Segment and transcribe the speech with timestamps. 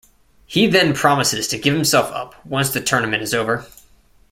[0.47, 3.67] He then promises to give himself up once the tournament is over.